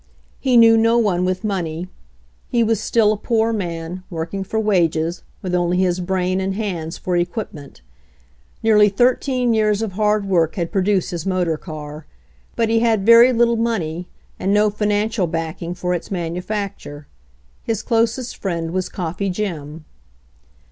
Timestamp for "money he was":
1.43-2.79